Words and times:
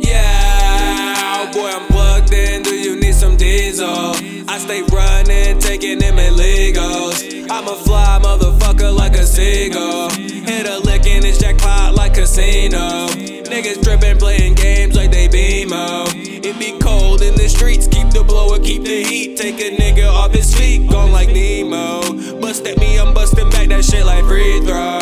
Yeah, 0.00 1.36
oh 1.36 1.50
boy, 1.52 1.68
I'm 1.68 1.86
plugged 1.86 2.32
in. 2.32 2.64
Do 2.64 2.74
you 2.74 2.98
need 2.98 3.14
some 3.14 3.36
diesel? 3.36 4.16
I 4.48 4.58
stay 4.58 4.82
running, 4.82 5.60
taking 5.60 6.00
them 6.00 6.16
illegals. 6.16 7.48
I'm 7.50 7.68
a 7.68 7.76
fly 7.76 8.18
motherfucker 8.20 8.92
like 8.92 9.14
a 9.14 9.24
seagull. 9.24 10.10
Hit 10.10 10.66
a 10.66 10.78
lick 10.80 11.06
in 11.06 11.22
this 11.22 11.38
jackpot 11.38 11.94
like 11.94 12.14
casino. 12.14 13.06
Niggas 13.46 13.80
tripping, 13.80 14.18
playing 14.18 14.54
games 14.54 14.96
like 14.96 15.12
they 15.12 15.28
BMO. 15.28 16.08
It 16.44 16.58
be 16.58 16.76
cold 16.80 17.22
in 17.22 17.36
the 17.36 17.48
streets, 17.48 17.86
keep 17.86 18.10
the 18.10 18.24
blower, 18.24 18.58
keep 18.58 18.82
the 18.82 19.04
heat. 19.04 19.36
Take 19.36 19.60
a 19.60 19.76
nigga 19.76 20.10
off 20.10 20.32
his 20.32 20.52
feet, 20.52 20.90
gone 20.90 21.12
like 21.12 21.28
Nemo. 21.28 22.40
Bust 22.40 22.66
at 22.66 22.76
me, 22.78 22.98
I'm 22.98 23.14
busting 23.14 23.50
back 23.50 23.68
that 23.68 23.84
shit 23.84 24.04
like 24.04 24.24
free 24.24 24.60
throws. 24.62 24.97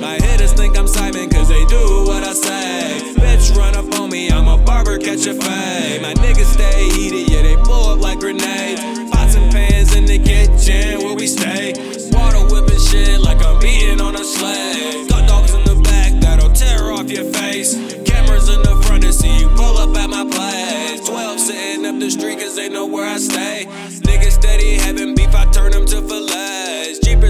My 0.00 0.14
hitters 0.14 0.52
think 0.52 0.78
I'm 0.78 0.86
Simon 0.86 1.28
cause 1.28 1.48
they 1.48 1.64
do 1.66 2.04
what 2.06 2.22
I 2.22 2.32
say. 2.32 3.00
Bitch 3.14 3.56
run 3.56 3.74
up 3.74 3.92
on 3.98 4.10
me, 4.10 4.30
I'm 4.30 4.46
a 4.46 4.56
barber, 4.56 4.96
catch 4.96 5.26
a 5.26 5.34
fade. 5.34 6.02
My 6.02 6.14
niggas 6.14 6.52
stay 6.52 6.88
heated, 6.90 7.28
yeah, 7.28 7.42
they 7.42 7.56
blow 7.56 7.94
up 7.94 8.00
like 8.00 8.20
grenades. 8.20 8.80
Pots 9.10 9.34
and 9.34 9.50
pans 9.50 9.96
in 9.96 10.06
the 10.06 10.18
kitchen 10.18 11.02
where 11.04 11.16
we 11.16 11.26
stay. 11.26 11.72
Water 12.12 12.46
whipping 12.54 12.78
shit 12.78 13.20
like 13.20 13.44
I'm 13.44 13.58
beating 13.58 14.00
on 14.00 14.14
a 14.14 14.24
slave. 14.24 15.08
Got 15.08 15.28
dogs 15.28 15.52
in 15.54 15.64
the 15.64 15.74
back 15.82 16.12
that'll 16.20 16.52
tear 16.52 16.92
off 16.92 17.10
your 17.10 17.24
face. 17.32 17.74
Cameras 18.04 18.48
in 18.48 18.62
the 18.62 18.80
front 18.86 19.02
to 19.02 19.12
see 19.12 19.36
you 19.40 19.48
pull 19.50 19.78
up 19.78 19.96
at 19.96 20.08
my 20.08 20.24
place. 20.24 21.08
12 21.08 21.40
sitting 21.40 21.86
up 21.86 21.98
the 21.98 22.10
street 22.10 22.38
cause 22.38 22.54
they 22.54 22.68
know 22.68 22.86
where 22.86 23.06
I 23.06 23.18
stay. 23.18 23.66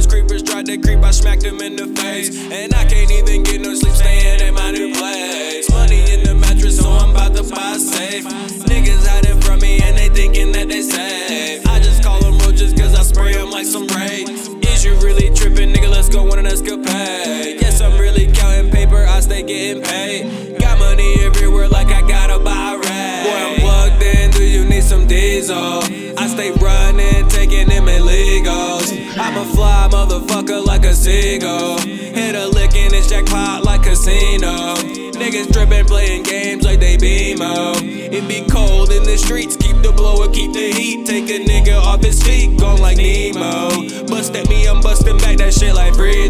Creepers 0.08 0.42
tried 0.42 0.66
to 0.66 0.78
creep, 0.78 1.02
I 1.04 1.10
smacked 1.10 1.42
them 1.42 1.60
in 1.60 1.76
the 1.76 1.86
face. 2.00 2.30
And 2.50 2.74
I 2.74 2.84
can't 2.84 3.10
even 3.10 3.42
get 3.42 3.60
no 3.60 3.74
sleep 3.74 3.94
staying 3.94 4.40
in 4.40 4.54
my 4.54 4.70
new 4.70 4.94
place. 4.94 5.70
Money 5.70 6.00
in 6.12 6.24
the 6.24 6.34
mattress, 6.34 6.78
so 6.78 6.90
I'm 6.90 7.10
about 7.10 7.36
to 7.36 7.42
buy 7.44 7.76
safe. 7.76 8.24
Niggas 8.24 9.06
hiding 9.06 9.40
from 9.40 9.60
me 9.60 9.80
and 9.82 9.96
they 9.96 10.08
thinking 10.08 10.52
that 10.52 10.68
they 10.68 10.82
safe. 10.82 11.66
I 11.66 11.78
just 11.80 12.02
call 12.02 12.20
them 12.20 12.38
roaches 12.38 12.72
cause 12.72 12.94
I 12.94 13.02
spray 13.02 13.34
them 13.34 13.50
like 13.50 13.66
some 13.66 13.86
raid. 13.88 14.28
Is 14.64 14.84
you 14.84 14.94
really 15.00 15.34
tripping, 15.34 15.72
nigga? 15.72 15.90
Let's 15.90 16.08
go 16.08 16.30
on 16.30 16.38
an 16.38 16.46
escapade. 16.46 17.60
Yes, 17.60 17.80
I'm 17.80 17.98
really 17.98 18.32
counting 18.32 18.70
paper, 18.70 19.04
I 19.06 19.20
stay 19.20 19.42
getting 19.42 19.82
paid. 19.82 20.58
Got 20.58 20.78
money 20.78 21.20
everywhere 21.20 21.68
like 21.68 21.88
I 21.88 22.00
gotta 22.02 22.38
buy 22.38 22.74
a 22.74 22.78
rag. 22.78 23.24
Boy, 23.26 23.36
I'm 23.36 23.60
plugged 23.60 24.02
in, 24.02 24.30
do 24.30 24.44
you 24.44 24.64
need 24.64 24.82
some 24.82 25.06
diesel? 25.06 25.82
I 26.18 26.26
stay 26.26 26.50
running, 26.52 27.28
taking 27.28 27.68
them 27.68 27.86
illegals. 27.86 28.77
I'm 28.90 29.36
a 29.36 29.44
fly 29.54 29.88
motherfucker 29.90 30.64
like 30.64 30.84
a 30.84 30.94
seagull. 30.94 31.78
Hit 31.78 32.34
a 32.34 32.46
lick 32.46 32.74
in 32.74 32.90
this 32.90 33.08
jackpot 33.08 33.64
like 33.64 33.86
a 33.86 33.90
casino. 33.90 34.74
Niggas 35.18 35.52
tripping, 35.52 35.84
playing 35.84 36.22
games 36.22 36.64
like 36.64 36.80
they 36.80 36.96
BMO. 36.96 37.74
It 37.82 38.26
be 38.28 38.46
cold 38.50 38.90
in 38.90 39.02
the 39.02 39.18
streets, 39.18 39.56
keep 39.56 39.76
the 39.82 39.92
blower, 39.92 40.28
keep 40.28 40.52
the 40.52 40.72
heat. 40.72 41.06
Take 41.06 41.28
a 41.28 41.44
nigga 41.44 41.80
off 41.80 42.02
his 42.02 42.22
feet, 42.22 42.58
gone 42.58 42.80
like 42.80 42.96
Nemo. 42.96 44.06
Bust 44.06 44.34
at 44.36 44.48
me, 44.48 44.66
I'm 44.66 44.80
busting 44.80 45.18
back 45.18 45.38
that 45.38 45.52
shit 45.52 45.74
like 45.74 45.94
throws. 45.94 46.27